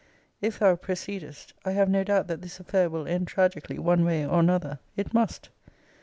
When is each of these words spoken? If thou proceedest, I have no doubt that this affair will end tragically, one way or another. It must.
If 0.41 0.57
thou 0.57 0.77
proceedest, 0.77 1.53
I 1.63 1.73
have 1.73 1.87
no 1.87 2.03
doubt 2.03 2.25
that 2.25 2.41
this 2.41 2.59
affair 2.59 2.89
will 2.89 3.07
end 3.07 3.27
tragically, 3.27 3.77
one 3.77 4.03
way 4.03 4.25
or 4.25 4.39
another. 4.39 4.79
It 4.97 5.13
must. 5.13 5.49